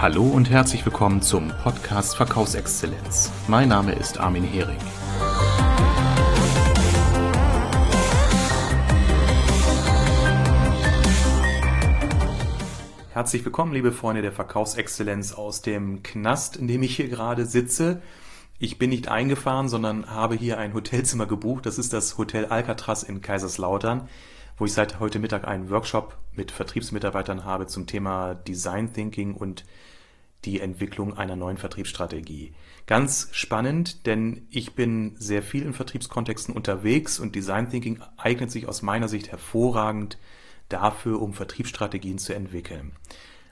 [0.00, 3.32] Hallo und herzlich willkommen zum Podcast Verkaufsexzellenz.
[3.48, 4.78] Mein Name ist Armin Hering.
[13.12, 18.00] Herzlich willkommen, liebe Freunde der Verkaufsexzellenz aus dem Knast, in dem ich hier gerade sitze.
[18.60, 21.66] Ich bin nicht eingefahren, sondern habe hier ein Hotelzimmer gebucht.
[21.66, 24.08] Das ist das Hotel Alcatraz in Kaiserslautern,
[24.58, 29.64] wo ich seit heute Mittag einen Workshop mit Vertriebsmitarbeitern habe zum Thema Design Thinking und
[30.44, 32.52] die Entwicklung einer neuen Vertriebsstrategie.
[32.86, 38.68] Ganz spannend, denn ich bin sehr viel in Vertriebskontexten unterwegs und Design Thinking eignet sich
[38.68, 40.18] aus meiner Sicht hervorragend
[40.68, 42.92] dafür, um Vertriebsstrategien zu entwickeln.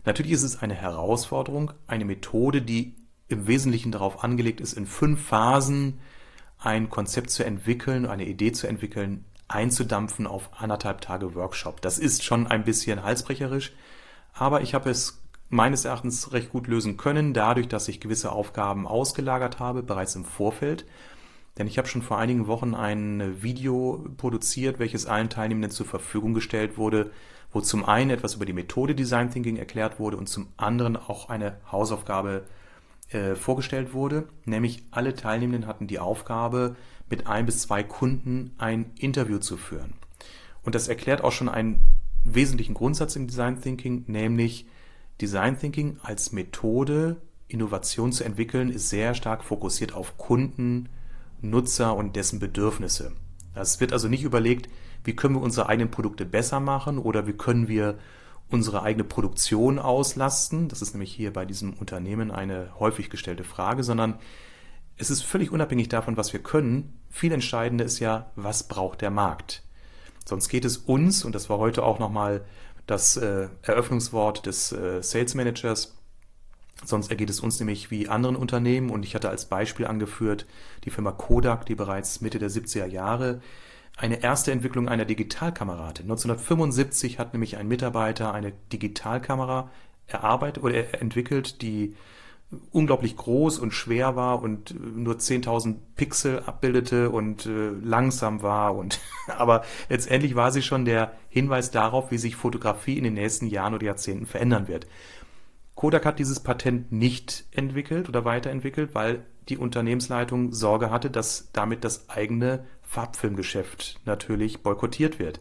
[0.04, 2.94] Natürlich ist es eine Herausforderung, eine Methode, die
[3.28, 5.98] im Wesentlichen darauf angelegt ist, in fünf Phasen
[6.58, 11.80] ein Konzept zu entwickeln, eine Idee zu entwickeln, einzudampfen auf anderthalb Tage Workshop.
[11.80, 13.72] Das ist schon ein bisschen halsbrecherisch,
[14.32, 18.86] aber ich habe es meines Erachtens recht gut lösen können, dadurch, dass ich gewisse Aufgaben
[18.86, 20.86] ausgelagert habe, bereits im Vorfeld.
[21.58, 26.34] Denn ich habe schon vor einigen Wochen ein Video produziert, welches allen Teilnehmenden zur Verfügung
[26.34, 27.10] gestellt wurde,
[27.52, 31.30] wo zum einen etwas über die Methode Design Thinking erklärt wurde und zum anderen auch
[31.30, 32.44] eine Hausaufgabe
[33.08, 34.28] äh, vorgestellt wurde.
[34.44, 36.76] Nämlich alle Teilnehmenden hatten die Aufgabe,
[37.08, 39.94] mit ein bis zwei Kunden ein Interview zu führen.
[40.64, 41.80] Und das erklärt auch schon einen
[42.24, 44.66] wesentlichen Grundsatz im Design Thinking, nämlich
[45.20, 47.16] Design Thinking als Methode,
[47.48, 50.88] Innovation zu entwickeln, ist sehr stark fokussiert auf Kunden,
[51.40, 53.12] Nutzer und dessen Bedürfnisse.
[53.54, 54.68] Es wird also nicht überlegt,
[55.04, 57.98] wie können wir unsere eigenen Produkte besser machen oder wie können wir
[58.48, 60.68] unsere eigene Produktion auslasten.
[60.68, 64.18] Das ist nämlich hier bei diesem Unternehmen eine häufig gestellte Frage, sondern
[64.98, 66.98] es ist völlig unabhängig davon, was wir können.
[67.10, 69.62] Viel entscheidender ist ja, was braucht der Markt.
[70.24, 72.44] Sonst geht es uns, und das war heute auch nochmal
[72.86, 75.96] das äh, Eröffnungswort des äh, Sales Managers,
[76.84, 78.90] sonst ergeht es uns nämlich wie anderen Unternehmen.
[78.90, 80.46] Und ich hatte als Beispiel angeführt
[80.84, 83.40] die Firma Kodak, die bereits Mitte der 70er Jahre
[83.96, 86.02] eine erste Entwicklung einer Digitalkamera hatte.
[86.02, 89.70] 1975 hat nämlich ein Mitarbeiter eine Digitalkamera
[90.06, 91.96] erarbeitet oder entwickelt, die
[92.70, 99.00] unglaublich groß und schwer war und nur 10.000 Pixel abbildete und äh, langsam war und
[99.36, 103.74] aber letztendlich war sie schon der Hinweis darauf, wie sich Fotografie in den nächsten Jahren
[103.74, 104.86] oder Jahrzehnten verändern wird.
[105.74, 111.84] Kodak hat dieses Patent nicht entwickelt oder weiterentwickelt, weil die Unternehmensleitung Sorge hatte, dass damit
[111.84, 115.40] das eigene Farbfilmgeschäft natürlich boykottiert wird.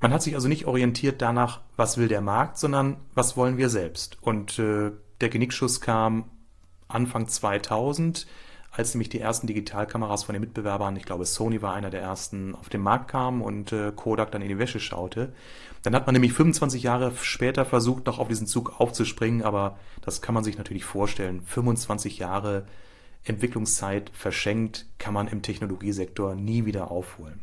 [0.00, 3.68] Man hat sich also nicht orientiert danach, was will der Markt, sondern was wollen wir
[3.68, 4.18] selbst.
[4.20, 6.24] Und äh, der Genickschuss kam
[6.88, 8.26] Anfang 2000,
[8.70, 12.54] als nämlich die ersten Digitalkameras von den Mitbewerbern, ich glaube Sony war einer der ersten,
[12.54, 15.32] auf den Markt kamen und äh, Kodak dann in die Wäsche schaute.
[15.82, 20.22] Dann hat man nämlich 25 Jahre später versucht, noch auf diesen Zug aufzuspringen, aber das
[20.22, 21.42] kann man sich natürlich vorstellen.
[21.42, 22.66] 25 Jahre
[23.24, 27.42] Entwicklungszeit verschenkt, kann man im Technologiesektor nie wieder aufholen.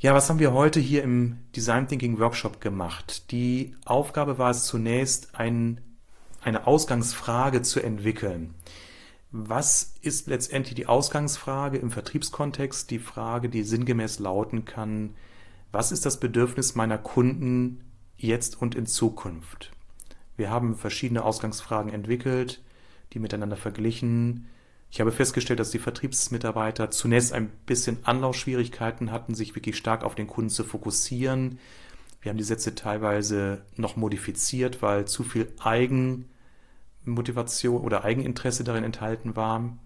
[0.00, 3.30] Ja, was haben wir heute hier im Design Thinking Workshop gemacht?
[3.30, 5.80] Die Aufgabe war es zunächst, ein,
[6.42, 8.54] eine Ausgangsfrage zu entwickeln.
[9.32, 12.90] Was ist letztendlich die Ausgangsfrage im Vertriebskontext?
[12.90, 15.14] Die Frage, die sinngemäß lauten kann,
[15.72, 17.84] was ist das Bedürfnis meiner Kunden
[18.16, 19.70] jetzt und in Zukunft?
[20.36, 22.60] Wir haben verschiedene Ausgangsfragen entwickelt
[23.12, 24.46] die miteinander verglichen.
[24.90, 30.14] Ich habe festgestellt, dass die Vertriebsmitarbeiter zunächst ein bisschen Anlaufschwierigkeiten hatten, sich wirklich stark auf
[30.14, 31.58] den Kunden zu fokussieren.
[32.20, 35.48] Wir haben die Sätze teilweise noch modifiziert, weil zu viel
[37.02, 39.76] Eigenmotivation oder Eigeninteresse darin enthalten war.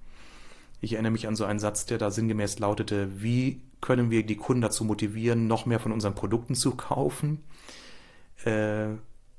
[0.80, 4.36] Ich erinnere mich an so einen Satz, der da sinngemäß lautete, wie können wir die
[4.36, 7.42] Kunden dazu motivieren, noch mehr von unseren Produkten zu kaufen?
[8.44, 8.86] Äh,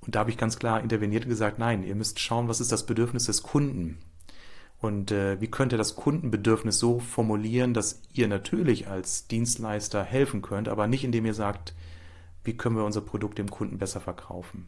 [0.02, 2.72] und da habe ich ganz klar interveniert und gesagt, nein, ihr müsst schauen, was ist
[2.72, 3.98] das Bedürfnis des Kunden.
[4.80, 10.42] Und äh, wie könnt ihr das Kundenbedürfnis so formulieren, dass ihr natürlich als Dienstleister helfen
[10.42, 11.74] könnt, aber nicht indem ihr sagt,
[12.44, 14.68] wie können wir unser Produkt dem Kunden besser verkaufen.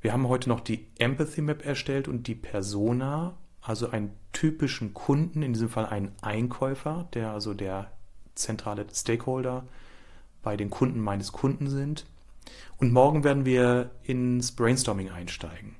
[0.00, 5.42] Wir haben heute noch die Empathy Map erstellt und die Persona, also einen typischen Kunden,
[5.42, 7.90] in diesem Fall einen Einkäufer, der also der
[8.34, 9.66] zentrale Stakeholder
[10.42, 12.06] bei den Kunden meines Kunden sind.
[12.78, 15.74] Und morgen werden wir ins Brainstorming einsteigen.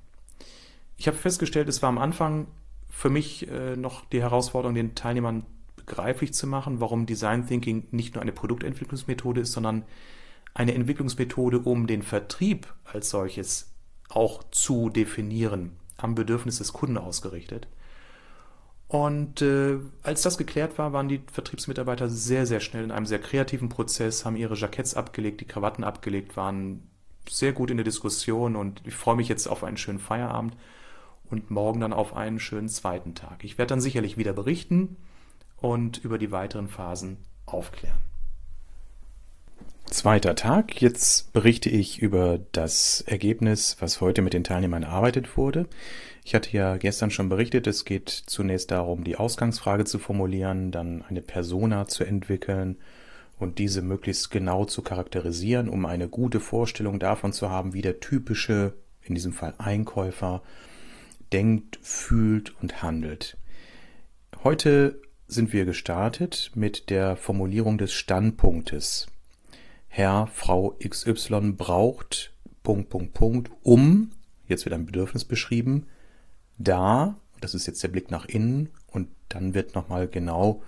[0.97, 2.49] Ich habe festgestellt, es war am Anfang
[2.91, 8.15] für mich äh, noch die Herausforderung, den Teilnehmern begreiflich zu machen, warum Design Thinking nicht
[8.15, 9.85] nur eine Produktentwicklungsmethode ist, sondern
[10.55, 13.71] eine Entwicklungsmethode, um den Vertrieb als solches
[14.09, 17.69] auch zu definieren, am Bedürfnis des Kunden ausgerichtet.
[18.89, 23.19] Und äh, als das geklärt war, waren die Vertriebsmitarbeiter sehr, sehr schnell in einem sehr
[23.19, 26.89] kreativen Prozess, haben ihre Jacketts abgelegt, die Krawatten abgelegt, waren
[27.29, 30.57] sehr gut in der Diskussion und ich freue mich jetzt auf einen schönen Feierabend
[31.31, 33.45] und morgen dann auf einen schönen zweiten Tag.
[33.45, 34.97] Ich werde dann sicherlich wieder berichten
[35.59, 38.08] und über die weiteren Phasen aufklären.
[39.91, 40.81] Zweiter Tag.
[40.83, 45.67] Jetzt berichte ich über das Ergebnis, was heute mit den Teilnehmern erarbeitet wurde.
[46.25, 51.03] Ich hatte ja gestern schon berichtet, es geht zunächst darum, die Ausgangsfrage zu formulieren, dann
[51.09, 52.77] eine Persona zu entwickeln
[53.39, 57.99] und diese möglichst genau zu charakterisieren, um eine gute Vorstellung davon zu haben, wie der
[57.99, 60.43] typische, in diesem Fall Einkäufer,
[61.33, 63.39] denkt, fühlt und handelt.
[64.45, 69.07] Heute sind wir gestartet mit der Formulierung des Standpunktes.
[69.89, 72.33] Herr, Frau XY braucht
[72.63, 74.11] Punkt, Punkt, Punkt, um,
[74.47, 75.87] jetzt wird ein Bedürfnis beschrieben,
[76.59, 80.63] da, das ist jetzt der Blick nach innen, und dann wird nochmal genau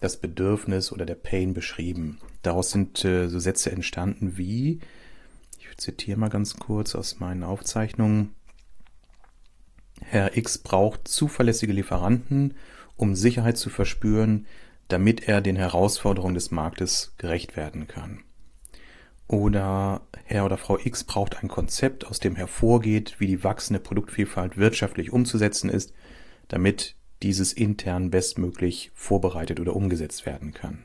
[0.00, 2.18] das Bedürfnis oder der Pain beschrieben.
[2.42, 4.80] Daraus sind äh, so Sätze entstanden wie,
[5.58, 8.34] ich zitiere mal ganz kurz aus meinen Aufzeichnungen,
[10.00, 12.54] Herr X braucht zuverlässige Lieferanten,
[12.96, 14.46] um Sicherheit zu verspüren,
[14.88, 18.22] damit er den Herausforderungen des Marktes gerecht werden kann.
[19.26, 24.56] Oder Herr oder Frau X braucht ein Konzept, aus dem hervorgeht, wie die wachsende Produktvielfalt
[24.58, 25.94] wirtschaftlich umzusetzen ist,
[26.48, 30.84] damit dieses intern bestmöglich vorbereitet oder umgesetzt werden kann.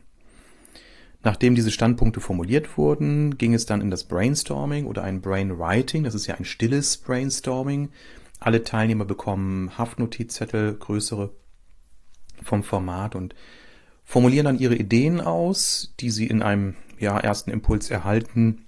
[1.21, 6.05] Nachdem diese Standpunkte formuliert wurden, ging es dann in das Brainstorming oder ein Brainwriting.
[6.05, 7.89] Das ist ja ein stilles Brainstorming.
[8.39, 11.31] Alle Teilnehmer bekommen Haftnotizzettel, größere
[12.41, 13.35] vom Format und
[14.05, 18.65] formulieren dann ihre Ideen aus, die sie in einem ja, ersten Impuls erhalten,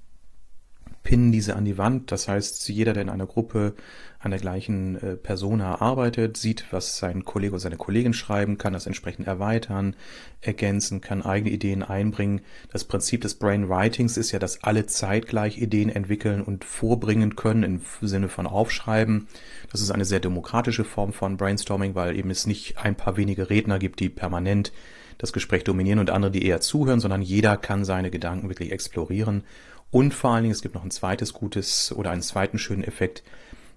[1.04, 2.12] pinnen diese an die Wand.
[2.12, 3.74] Das heißt, jeder, der in einer Gruppe
[4.19, 8.74] an der gleichen äh, Persona arbeitet, sieht, was sein Kollege oder seine Kollegin schreiben, kann
[8.74, 9.95] das entsprechend erweitern,
[10.42, 12.42] ergänzen, kann eigene Ideen einbringen.
[12.72, 17.81] Das Prinzip des Brainwritings ist ja, dass alle zeitgleich Ideen entwickeln und vorbringen können im
[18.01, 19.27] Sinne von Aufschreiben.
[19.72, 23.50] Das ist eine sehr demokratische Form von Brainstorming, weil eben es nicht ein paar wenige
[23.50, 24.72] Redner gibt, die permanent
[25.18, 29.44] das Gespräch dominieren und andere, die eher zuhören, sondern jeder kann seine Gedanken wirklich explorieren.
[29.92, 33.24] Und vor allen Dingen, es gibt noch ein zweites gutes oder einen zweiten schönen Effekt.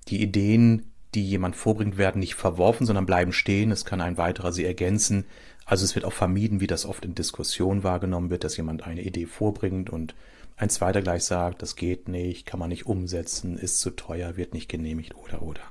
[0.08, 3.70] Die Ideen, die jemand vorbringt, werden nicht verworfen, sondern bleiben stehen.
[3.70, 5.24] Es kann ein weiterer sie ergänzen.
[5.64, 9.02] Also es wird auch vermieden, wie das oft in Diskussionen wahrgenommen wird, dass jemand eine
[9.02, 10.14] Idee vorbringt und
[10.56, 14.54] ein zweiter gleich sagt, das geht nicht, kann man nicht umsetzen, ist zu teuer, wird
[14.54, 15.62] nicht genehmigt oder oder.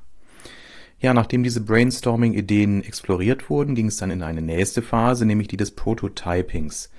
[1.03, 5.57] Ja, nachdem diese Brainstorming-Ideen exploriert wurden, ging es dann in eine nächste Phase, nämlich die
[5.57, 6.89] des Prototypings.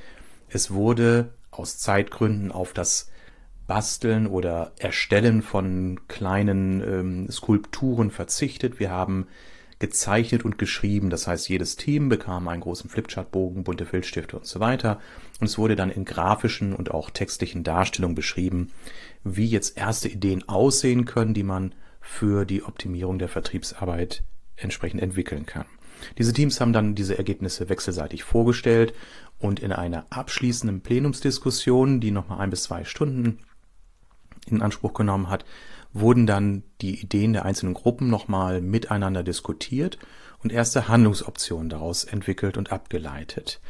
[0.50, 3.10] Es wurde aus Zeitgründen auf das
[3.66, 8.78] Basteln oder Erstellen von kleinen ähm, Skulpturen verzichtet.
[8.78, 9.26] Wir haben
[9.78, 11.08] gezeichnet und geschrieben.
[11.08, 15.00] Das heißt, jedes Team bekam einen großen Flipchartbogen, bunte Filzstifte und so weiter.
[15.40, 18.70] Und es wurde dann in grafischen und auch textlichen Darstellungen beschrieben,
[19.24, 21.74] wie jetzt erste Ideen aussehen können, die man
[22.04, 24.22] für die Optimierung der Vertriebsarbeit
[24.56, 25.64] entsprechend entwickeln kann.
[26.18, 28.92] Diese Teams haben dann diese Ergebnisse wechselseitig vorgestellt
[29.38, 33.38] und in einer abschließenden Plenumsdiskussion, die nochmal ein bis zwei Stunden
[34.46, 35.44] in Anspruch genommen hat,
[35.92, 39.98] wurden dann die Ideen der einzelnen Gruppen nochmal miteinander diskutiert
[40.42, 43.60] und erste Handlungsoptionen daraus entwickelt und abgeleitet.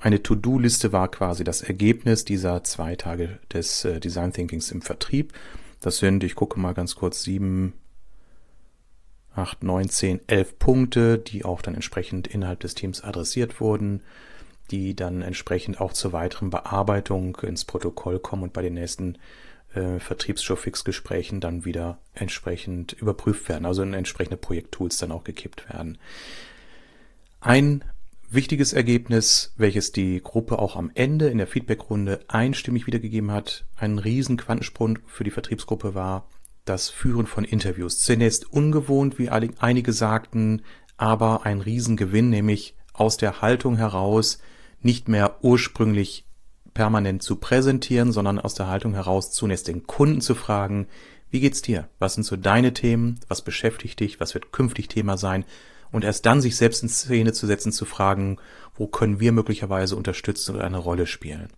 [0.00, 5.32] Eine To-Do-Liste war quasi das Ergebnis dieser zwei Tage des äh, Design Thinkings im Vertrieb.
[5.80, 7.74] Das sind, ich gucke mal ganz kurz, sieben,
[9.34, 14.02] 8, 9, 10, 11 Punkte, die auch dann entsprechend innerhalb des Teams adressiert wurden,
[14.70, 19.18] die dann entsprechend auch zur weiteren Bearbeitung ins Protokoll kommen und bei den nächsten
[19.74, 25.98] äh, Vertriebsshowfix-Gesprächen dann wieder entsprechend überprüft werden, also in entsprechende Projekttools dann auch gekippt werden.
[27.40, 27.84] Ein
[28.30, 33.98] wichtiges Ergebnis, welches die Gruppe auch am Ende in der Feedbackrunde einstimmig wiedergegeben hat, ein
[33.98, 36.26] riesen Quantensprung für die Vertriebsgruppe war,
[36.64, 37.98] das Führen von Interviews.
[37.98, 40.62] Zunächst ungewohnt, wie einige sagten,
[40.96, 44.38] aber ein Riesengewinn, nämlich aus der Haltung heraus
[44.80, 46.26] nicht mehr ursprünglich
[46.72, 50.88] permanent zu präsentieren, sondern aus der Haltung heraus zunächst den Kunden zu fragen,
[51.30, 51.88] wie geht's dir?
[51.98, 53.18] Was sind so deine Themen?
[53.28, 54.20] Was beschäftigt dich?
[54.20, 55.44] Was wird künftig Thema sein?
[55.90, 58.38] Und erst dann sich selbst in Szene zu setzen, zu fragen,
[58.76, 61.48] wo können wir möglicherweise unterstützen oder eine Rolle spielen?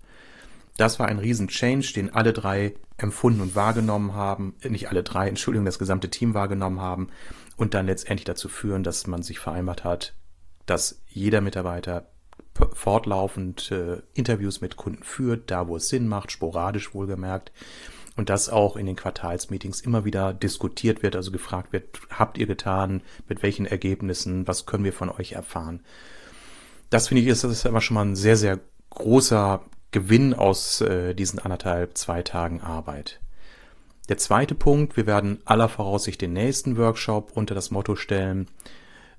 [0.77, 5.29] Das war ein Riesen-Change, den alle drei empfunden und wahrgenommen haben, äh, nicht alle drei,
[5.29, 7.09] Entschuldigung, das gesamte Team wahrgenommen haben
[7.57, 10.15] und dann letztendlich dazu führen, dass man sich vereinbart hat,
[10.67, 12.09] dass jeder Mitarbeiter
[12.73, 17.53] fortlaufend äh, Interviews mit Kunden führt, da wo es Sinn macht, sporadisch wohlgemerkt.
[18.17, 22.47] Und dass auch in den Quartalsmeetings immer wieder diskutiert wird, also gefragt wird, habt ihr
[22.47, 25.85] getan, mit welchen Ergebnissen, was können wir von euch erfahren.
[26.88, 29.62] Das finde ich ist, das ist aber schon mal ein sehr, sehr großer
[29.97, 33.19] Gewinn aus äh, diesen anderthalb, zwei Tagen Arbeit.
[34.11, 38.47] Der zweite Punkt, wir werden aller Voraussicht den nächsten Workshop unter das Motto stellen,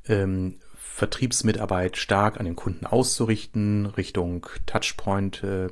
[0.08, 5.70] ähm, Vertriebsmitarbeit stark an den Kunden auszurichten, Richtung Touchpoint äh,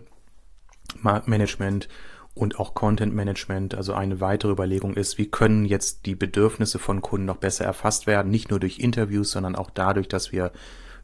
[1.04, 1.88] Management
[2.34, 3.76] und auch Content Management.
[3.76, 8.08] Also eine weitere Überlegung ist, wie können jetzt die Bedürfnisse von Kunden noch besser erfasst
[8.08, 10.52] werden, nicht nur durch Interviews, sondern auch dadurch, dass wir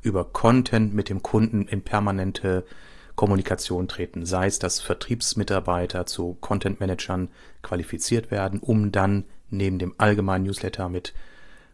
[0.02, 2.66] über Content mit dem Kunden in permanente
[3.16, 7.30] Kommunikation treten, sei es, dass Vertriebsmitarbeiter zu Content Managern
[7.62, 11.14] qualifiziert werden, um dann neben dem allgemeinen Newsletter mit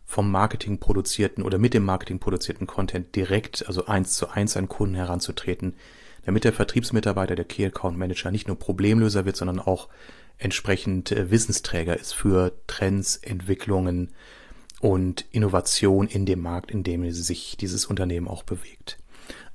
[0.05, 4.69] vom Marketing produzierten oder mit dem Marketing produzierten Content direkt, also eins zu eins an
[4.69, 5.75] Kunden heranzutreten,
[6.25, 9.89] damit der Vertriebsmitarbeiter, der Key Account Manager nicht nur Problemlöser wird, sondern auch
[10.37, 14.11] entsprechend äh, Wissensträger ist für Trends, Entwicklungen
[14.79, 18.97] und Innovation in dem Markt, in dem sich dieses Unternehmen auch bewegt.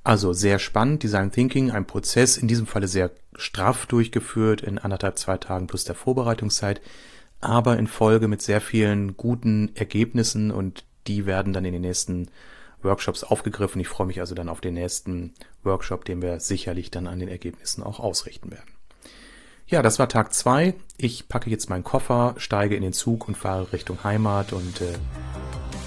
[0.03, 5.17] Also sehr spannend, Design Thinking, ein Prozess, in diesem Falle sehr straff durchgeführt, in anderthalb,
[5.17, 6.81] zwei Tagen plus der Vorbereitungszeit,
[7.39, 12.29] aber in Folge mit sehr vielen guten Ergebnissen und die werden dann in den nächsten
[12.81, 13.79] Workshops aufgegriffen.
[13.79, 15.33] Ich freue mich also dann auf den nächsten
[15.63, 18.71] Workshop, den wir sicherlich dann an den Ergebnissen auch ausrichten werden.
[19.67, 20.73] Ja, das war Tag zwei.
[20.97, 24.93] Ich packe jetzt meinen Koffer, steige in den Zug und fahre Richtung Heimat und äh,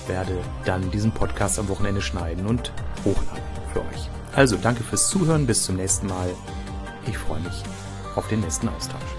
[0.08, 2.73] werde dann diesen Podcast am Wochenende schneiden und
[3.04, 3.46] hochladen
[3.76, 4.09] für euch.
[4.35, 6.30] Also danke fürs Zuhören, bis zum nächsten Mal.
[7.06, 7.62] Ich freue mich
[8.14, 9.15] auf den nächsten Austausch.